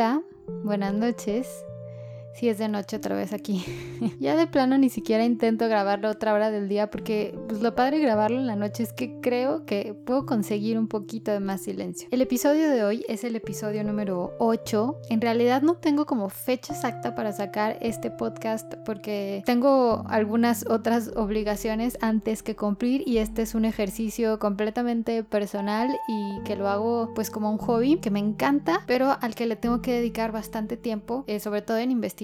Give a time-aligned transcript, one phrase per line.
[0.00, 0.22] Hola,
[0.64, 1.62] buenas noches.
[2.34, 3.64] Si es de noche otra vez aquí.
[4.20, 7.98] ya de plano ni siquiera intento grabarlo otra hora del día porque pues lo padre
[7.98, 11.62] de grabarlo en la noche es que creo que puedo conseguir un poquito de más
[11.62, 12.08] silencio.
[12.10, 15.00] El episodio de hoy es el episodio número 8.
[15.10, 21.10] En realidad no tengo como fecha exacta para sacar este podcast porque tengo algunas otras
[21.16, 27.12] obligaciones antes que cumplir y este es un ejercicio completamente personal y que lo hago
[27.14, 30.76] pues como un hobby que me encanta pero al que le tengo que dedicar bastante
[30.76, 32.19] tiempo, eh, sobre todo en investigación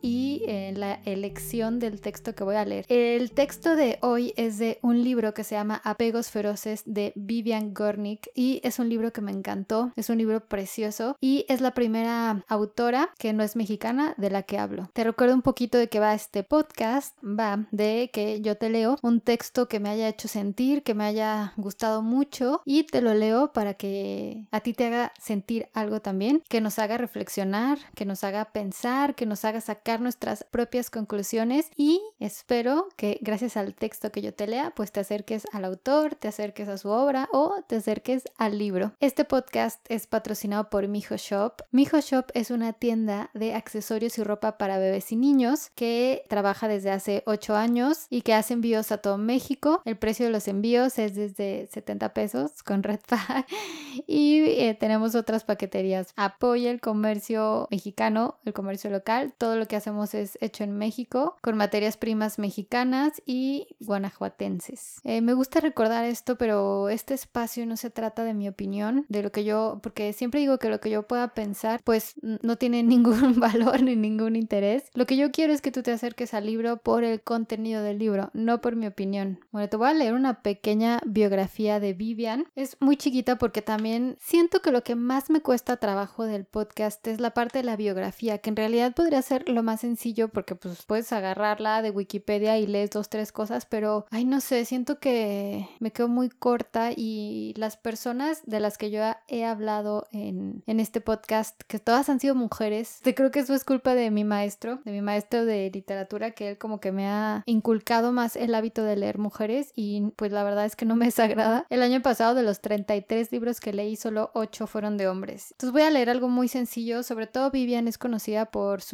[0.00, 2.84] y en la elección del texto que voy a leer.
[2.88, 7.74] El texto de hoy es de un libro que se llama Apegos Feroces de Vivian
[7.74, 11.72] Gornick y es un libro que me encantó, es un libro precioso y es la
[11.74, 14.88] primera autora que no es mexicana de la que hablo.
[14.92, 18.98] Te recuerdo un poquito de que va este podcast, va de que yo te leo
[19.02, 23.14] un texto que me haya hecho sentir, que me haya gustado mucho y te lo
[23.14, 28.04] leo para que a ti te haga sentir algo también, que nos haga reflexionar, que
[28.04, 33.74] nos haga pensar, que nos haga sacar nuestras propias conclusiones y espero que gracias al
[33.74, 37.28] texto que yo te lea, pues te acerques al autor, te acerques a su obra
[37.32, 38.92] o te acerques al libro.
[39.00, 41.62] Este podcast es patrocinado por Mijo Shop.
[41.70, 46.68] Mijo Shop es una tienda de accesorios y ropa para bebés y niños que trabaja
[46.68, 49.82] desde hace 8 años y que hace envíos a todo México.
[49.84, 53.00] El precio de los envíos es desde 70 pesos con Red
[54.06, 56.12] y eh, tenemos otras paqueterías.
[56.16, 61.36] Apoya el comercio mexicano, el comercio local todo lo que hacemos es hecho en México,
[61.42, 65.00] con materias primas mexicanas y guanajuatenses.
[65.04, 69.22] Eh, me gusta recordar esto, pero este espacio no se trata de mi opinión, de
[69.22, 72.82] lo que yo, porque siempre digo que lo que yo pueda pensar, pues no tiene
[72.82, 74.84] ningún valor ni ningún interés.
[74.94, 77.98] Lo que yo quiero es que tú te acerques al libro por el contenido del
[77.98, 79.40] libro, no por mi opinión.
[79.50, 82.46] Bueno, te voy a leer una pequeña biografía de Vivian.
[82.54, 87.06] Es muy chiquita porque también siento que lo que más me cuesta trabajo del podcast
[87.06, 90.54] es la parte de la biografía, que en realidad podría ser lo más sencillo porque
[90.54, 94.98] pues puedes agarrarla de Wikipedia y lees dos, tres cosas, pero ay no sé, siento
[94.98, 100.62] que me quedo muy corta y las personas de las que yo he hablado en,
[100.66, 104.24] en este podcast, que todas han sido mujeres, creo que eso es culpa de mi
[104.24, 108.54] maestro, de mi maestro de literatura, que él como que me ha inculcado más el
[108.54, 111.66] hábito de leer mujeres y pues la verdad es que no me desagrada.
[111.68, 115.50] El año pasado de los 33 libros que leí, solo 8 fueron de hombres.
[115.50, 118.93] Entonces voy a leer algo muy sencillo, sobre todo Vivian es conocida por su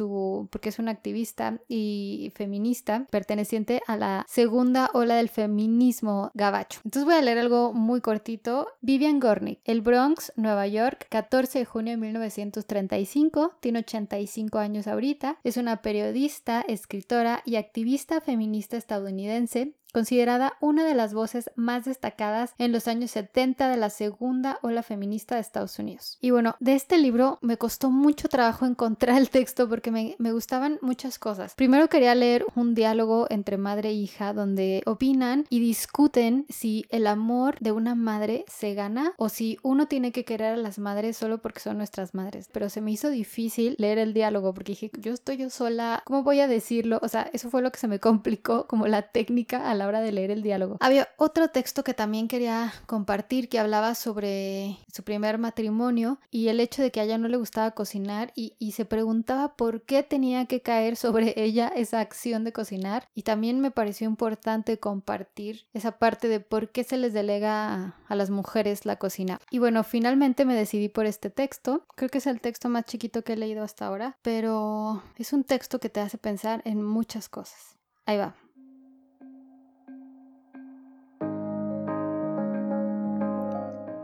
[0.51, 6.79] porque es una activista y feminista perteneciente a la segunda ola del feminismo gabacho.
[6.83, 8.67] Entonces voy a leer algo muy cortito.
[8.81, 15.37] Vivian Gornick, El Bronx, Nueva York, 14 de junio de 1935, tiene 85 años ahorita,
[15.43, 22.53] es una periodista, escritora y activista feminista estadounidense considerada una de las voces más destacadas
[22.57, 26.17] en los años 70 de la segunda ola feminista de Estados Unidos.
[26.21, 30.31] Y bueno, de este libro me costó mucho trabajo encontrar el texto porque me, me
[30.31, 31.55] gustaban muchas cosas.
[31.55, 37.07] Primero quería leer un diálogo entre madre e hija donde opinan y discuten si el
[37.07, 41.17] amor de una madre se gana o si uno tiene que querer a las madres
[41.17, 42.49] solo porque son nuestras madres.
[42.51, 46.23] Pero se me hizo difícil leer el diálogo porque dije, yo estoy yo sola, ¿cómo
[46.23, 46.99] voy a decirlo?
[47.01, 50.01] O sea, eso fue lo que se me complicó, como la técnica a la hora
[50.01, 50.77] de leer el diálogo.
[50.79, 56.59] Había otro texto que también quería compartir que hablaba sobre su primer matrimonio y el
[56.59, 60.45] hecho de que a ella no le gustaba cocinar y, se preguntaba por qué tenía
[60.45, 65.99] que caer sobre ella esa acción de cocinar y también me pareció importante compartir esa
[65.99, 69.39] parte de por qué se les delega a, a las mujeres la cocina.
[69.49, 71.85] Y bueno, finalmente me decidí por este texto.
[71.95, 75.43] Creo que es el texto más chiquito que he leído hasta ahora, pero es un
[75.43, 77.77] texto que te hace pensar en muchas cosas.
[78.05, 78.35] Ahí va.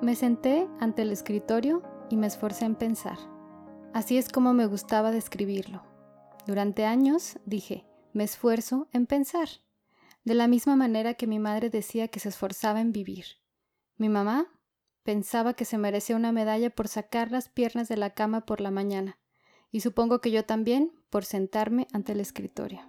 [0.08, 3.18] Me senté ante el escritorio y me esforcé en pensar.
[3.94, 5.84] Así es como me gustaba describirlo.
[6.46, 9.50] Durante años dije, me esfuerzo en pensar,
[10.24, 13.26] de la misma manera que mi madre decía que se esforzaba en vivir.
[13.98, 14.48] Mi mamá
[15.04, 18.72] pensaba que se merecía una medalla por sacar las piernas de la cama por la
[18.72, 19.20] mañana,
[19.72, 22.80] y supongo que yo también por sentarme ante el escritorio.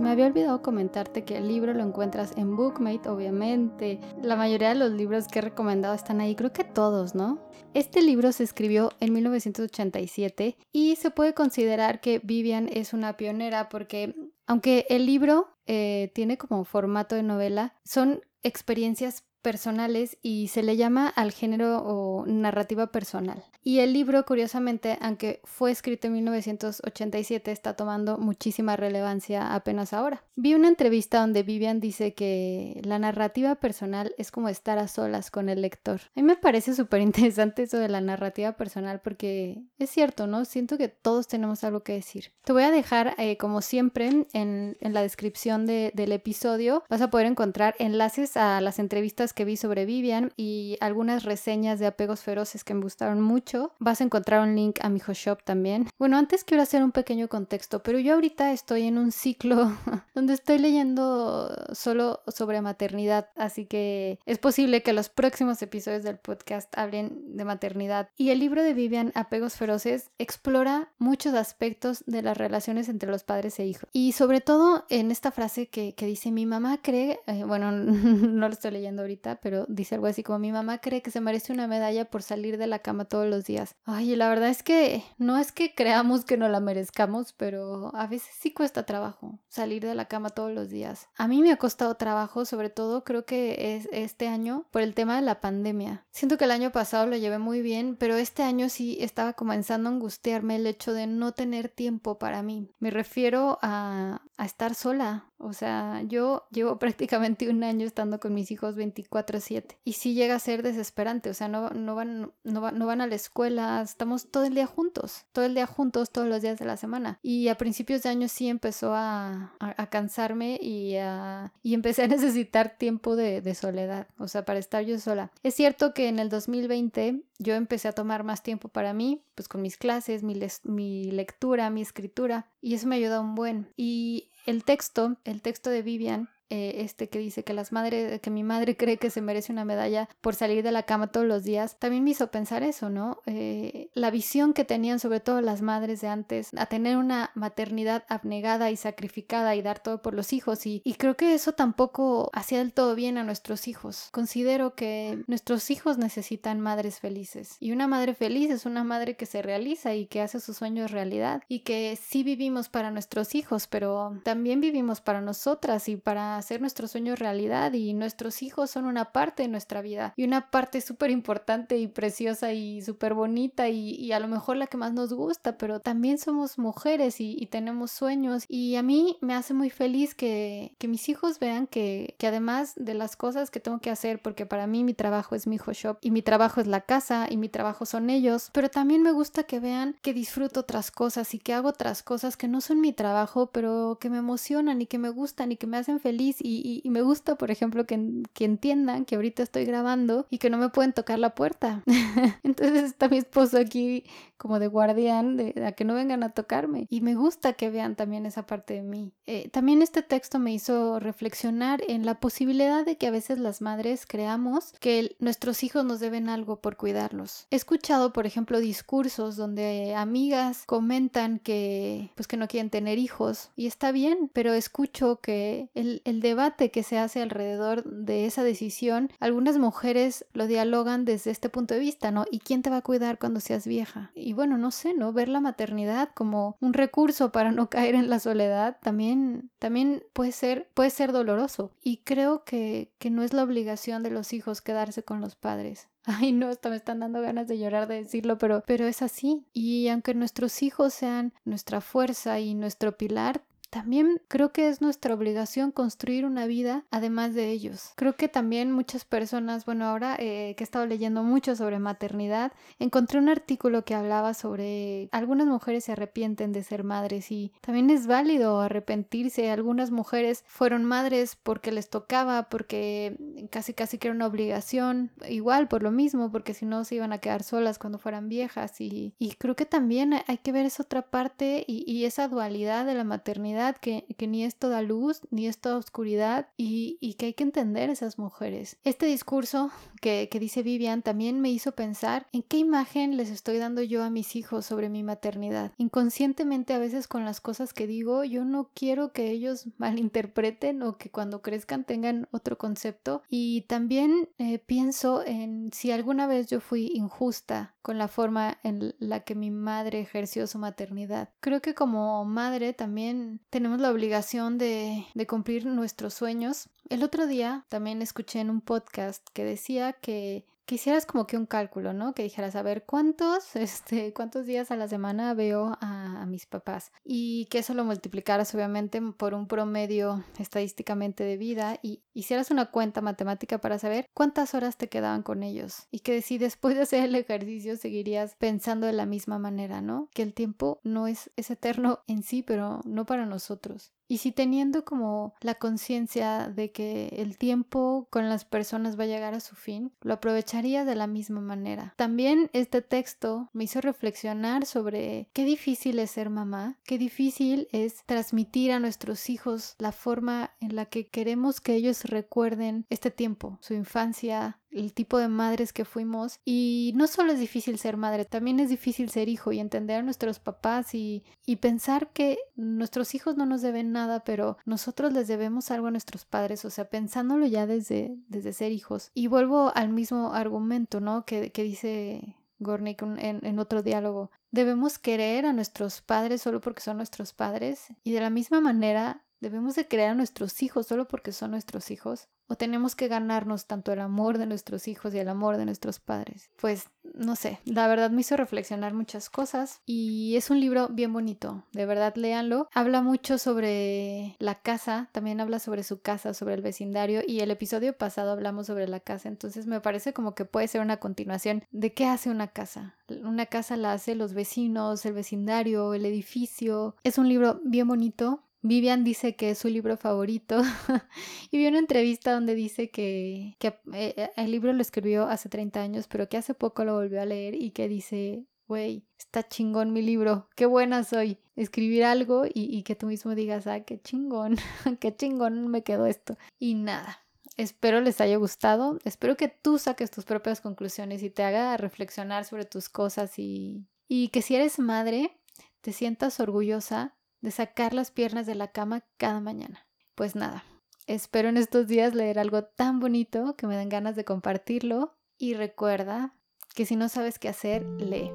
[0.00, 4.00] Me había olvidado comentarte que el libro lo encuentras en Bookmate, obviamente.
[4.22, 7.38] La mayoría de los libros que he recomendado están ahí, creo que todos, ¿no?
[7.74, 13.68] Este libro se escribió en 1987 y se puede considerar que Vivian es una pionera
[13.68, 14.14] porque
[14.46, 20.76] aunque el libro eh, tiene como formato de novela, son experiencias personales y se le
[20.76, 23.44] llama al género narrativa personal.
[23.62, 30.24] Y el libro, curiosamente, aunque fue escrito en 1987, está tomando muchísima relevancia apenas ahora.
[30.34, 35.30] Vi una entrevista donde Vivian dice que la narrativa personal es como estar a solas
[35.30, 36.00] con el lector.
[36.16, 40.46] A mí me parece súper interesante eso de la narrativa personal porque es cierto, ¿no?
[40.46, 42.32] Siento que todos tenemos algo que decir.
[42.44, 47.26] Te voy a dejar, eh, como siempre, en, la descripción del episodio, vas a poder
[47.26, 52.64] encontrar enlaces a las entrevistas que vi sobre Vivian y algunas reseñas de apegos feroces
[52.64, 53.72] que me gustaron mucho.
[53.78, 55.88] Vas a encontrar un link a mi shop también.
[55.98, 59.72] Bueno, antes quiero hacer un pequeño contexto, pero yo ahorita estoy en un ciclo
[60.14, 66.18] donde estoy leyendo solo sobre maternidad, así que es posible que los próximos episodios del
[66.18, 68.08] podcast hablen de maternidad.
[68.16, 73.24] Y el libro de Vivian, Apegos Feroces, explora muchos aspectos de las relaciones entre los
[73.24, 73.88] padres e hijos.
[73.92, 78.52] Y sobre todo en esta frase que, dice mi mamá cree, eh, bueno, no lo
[78.52, 81.66] estoy leyendo ahorita, pero dice algo así como mi mamá cree que se merece una
[81.66, 83.74] medalla por salir de la cama todos los días.
[83.84, 88.06] Ay, la verdad es que no es que creamos que no la merezcamos, pero a
[88.06, 91.08] veces sí cuesta trabajo salir de la cama todos los días.
[91.16, 94.94] A mí me ha costado trabajo, sobre todo creo que es este año por el
[94.94, 96.04] tema de la pandemia.
[96.10, 99.88] Siento que el año pasado lo llevé muy bien, pero este año sí estaba comenzando
[99.88, 102.70] a angustiarme el hecho de no tener tiempo para mí.
[102.78, 108.34] Me refiero a, a estar sola, o sea, yo llevo prácticamente un año estando con
[108.34, 112.60] mis hijos 24/7 y sí llega a ser desesperante, o sea, no, no, van, no,
[112.60, 116.42] van a la escuela, estamos todo el día juntos, todo el día juntos, todos los
[116.42, 117.18] días de la semana.
[117.22, 119.54] Y a principios de año sí empezó a,
[119.90, 124.98] cansarme y, a, y empecé a necesitar tiempo de, soledad, o sea, para estar yo
[124.98, 125.32] sola.
[125.42, 129.48] Es cierto que en el 2020 yo empecé a tomar más tiempo para mí, pues
[129.48, 133.68] con mis clases, mi, mi lectura, mi escritura, y eso me ayudó un buen.
[133.76, 138.30] Y el texto, el texto de Vivian, eh, este que dice que las madres, que
[138.30, 141.44] mi madre cree que se merece una medalla por salir de la cama todos los
[141.44, 143.20] días, también me hizo pensar eso, ¿no?
[143.26, 148.04] Eh, la visión que tenían sobre todo las madres de antes a tener una maternidad
[148.08, 152.30] abnegada y sacrificada y dar todo por los hijos y, y creo que eso tampoco
[152.32, 154.08] hacía del todo bien a nuestros hijos.
[154.10, 159.26] Considero que nuestros hijos necesitan madres felices y una madre feliz es una madre que
[159.26, 163.66] se realiza y que hace sus sueños realidad y que sí vivimos para nuestros hijos,
[163.66, 168.86] pero también vivimos para nosotras y para hacer nuestros sueños realidad y nuestros hijos son
[168.86, 173.68] una parte de nuestra vida y una parte súper importante y preciosa y súper bonita
[173.68, 177.90] y, a lo mejor la que más nos gusta, pero también somos mujeres y, tenemos
[177.90, 178.44] sueños.
[178.48, 182.94] Y a mí me hace muy feliz que, mis hijos vean que, que, además de
[182.94, 185.98] las cosas que tengo que hacer, porque para mí mi trabajo es mi hijo shop
[186.00, 189.44] y mi trabajo es la casa y mi trabajo son ellos, pero también me gusta
[189.44, 192.92] que vean que disfruto otras cosas y que hago otras cosas que no son mi
[192.92, 196.82] trabajo, pero que me emocionan y que me gustan y que me hacen feliz y,
[196.90, 200.68] me gusta, por ejemplo, que, que, entiendan que ahorita estoy grabando y que no me
[200.68, 201.82] pueden tocar la puerta.
[202.42, 204.04] Entonces está mi esposo aquí
[204.40, 206.86] como de guardián, de, a que no vengan a tocarme.
[206.88, 209.12] Y me gusta que vean también esa parte de mí.
[209.26, 213.60] Eh, también este texto me hizo reflexionar en la posibilidad de que a veces las
[213.60, 217.46] madres creamos que nuestros hijos nos deben algo por cuidarlos.
[217.50, 223.50] He escuchado, por ejemplo, discursos donde amigas comentan que pues que no quieren tener hijos
[223.56, 228.42] y está bien, pero escucho que el, el debate que se hace alrededor de esa
[228.42, 232.24] decisión, algunas mujeres lo dialogan desde este punto de vista, ¿no?
[232.30, 234.12] ¿Y quién te va a cuidar cuando seas vieja?
[234.32, 235.12] Bueno, no sé, ¿no?
[235.12, 240.32] Ver la maternidad como un recurso para no caer en la soledad también, también puede
[240.32, 241.72] ser, puede ser doloroso.
[241.82, 245.88] Y creo que, que no es la obligación de los hijos quedarse con los padres.
[246.04, 249.44] Ay, no, hasta me están dando ganas de llorar de decirlo, pero, pero es así.
[249.52, 255.14] Y aunque nuestros hijos sean nuestra fuerza y nuestro pilar, también creo que es nuestra
[255.14, 257.92] obligación construir una vida además de ellos.
[257.94, 262.52] Creo que también muchas personas, bueno, ahora eh, que he estado leyendo mucho sobre maternidad,
[262.80, 267.90] encontré un artículo que hablaba sobre algunas mujeres se arrepienten de ser madres y también
[267.90, 269.50] es válido arrepentirse.
[269.50, 273.16] Algunas mujeres fueron madres porque les tocaba, porque
[273.50, 277.12] casi casi que era una obligación, igual por lo mismo, porque si no se iban
[277.12, 280.82] a quedar solas cuando fueran viejas y, y creo que también hay que ver esa
[280.82, 285.46] otra parte y, y esa dualidad de la maternidad que, ni es toda luz, ni
[285.46, 288.78] es toda oscuridad y, que hay que entender esas mujeres.
[288.84, 293.82] Este discurso que, dice Vivian también me hizo pensar en qué imagen les estoy dando
[293.82, 295.72] yo a mis hijos sobre mi maternidad.
[295.76, 300.96] Inconscientemente a veces con las cosas que digo, yo no quiero que ellos malinterpreten o
[300.96, 306.60] que cuando crezcan tengan otro concepto Y también eh, pienso en si alguna vez yo
[306.60, 311.30] fui injusta con la forma en la que mi madre ejerció su maternidad.
[311.40, 316.68] Creo que como madre también tenemos la obligación de, de cumplir nuestros sueños.
[316.88, 321.46] El otro día también escuché en un podcast que decía que quisieras como que un
[321.46, 322.14] cálculo, ¿no?
[322.14, 326.46] Que dijeras, a ver, ¿cuántos, este, cuántos días a la semana veo a, a, mis
[326.46, 326.92] papás?
[327.02, 332.66] Y que eso lo multiplicaras obviamente por un promedio estadísticamente de vida y hicieras una
[332.66, 335.88] cuenta matemática para saber cuántas horas te quedaban con ellos.
[335.90, 340.08] Y que si después de hacer el ejercicio seguirías pensando de la misma manera, ¿no?
[340.14, 343.92] Que el tiempo no es, es eterno en sí, pero no para nosotros.
[344.10, 349.06] Y si teniendo como la conciencia de que el tiempo con las personas va a
[349.06, 351.94] llegar a su fin, lo aprovecharía de la misma manera.
[351.96, 358.02] También este texto me hizo reflexionar sobre qué difícil es ser mamá, qué difícil es
[358.04, 363.58] transmitir a nuestros hijos la forma en la que queremos que ellos recuerden este tiempo,
[363.60, 366.40] su infancia, el tipo de madres que fuimos.
[366.44, 370.02] Y no solo es difícil ser madre, también es difícil ser hijo y entender a
[370.02, 375.28] nuestros papás y, y, pensar que nuestros hijos no nos deben nada, pero nosotros les
[375.28, 379.10] debemos algo a nuestros padres, o sea, pensándolo ya desde, desde ser hijos.
[379.14, 381.24] Y vuelvo al mismo argumento, ¿no?
[381.24, 384.30] Que, que dice Gornick en, en, otro diálogo.
[384.50, 389.24] Debemos querer a nuestros padres solo porque son nuestros padres y de la misma manera
[389.40, 393.66] debemos de querer a nuestros hijos solo porque son nuestros hijos o tenemos que ganarnos
[393.66, 396.50] tanto el amor de nuestros hijos y el amor de nuestros padres.
[396.60, 401.12] Pues no sé, la verdad me hizo reflexionar muchas cosas y es un libro bien
[401.12, 402.68] bonito, de verdad léanlo.
[402.74, 407.52] Habla mucho sobre la casa, también habla sobre su casa, sobre el vecindario y el
[407.52, 411.62] episodio pasado hablamos sobre la casa, entonces me parece como que puede ser una continuación
[411.70, 412.96] de qué hace una casa.
[413.22, 416.96] Una casa la hace los vecinos, el vecindario, el edificio.
[417.04, 420.60] Es un libro bien bonito, Vivian dice que es su libro favorito
[421.50, 425.80] y vi una entrevista donde dice que, eh, eh, el libro lo escribió hace 30
[425.80, 429.92] años, pero que hace poco lo volvió a leer y que dice, güey, está chingón
[429.92, 431.38] mi libro, qué buena soy.
[431.56, 434.56] Escribir algo y, y que tú mismo digas, ah, qué chingón,
[435.00, 436.36] qué chingón me quedó esto.
[436.58, 437.18] Y nada,
[437.56, 438.98] Espero les haya gustado.
[439.04, 443.86] Espero que tú saques tus propias conclusiones y te haga reflexionar sobre tus cosas y,
[444.08, 445.38] y que si eres madre,
[445.82, 449.86] te sientas orgullosa de sacar las piernas de la cama cada mañana.
[450.14, 450.64] Pues nada,
[451.06, 455.54] espero en estos días leer algo tan bonito que me dan ganas de compartirlo y
[455.54, 456.34] recuerda
[456.74, 458.30] que si no sabes qué hacer, lee.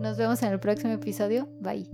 [0.00, 1.48] Nos vemos en el próximo episodio.
[1.60, 1.88] Bye.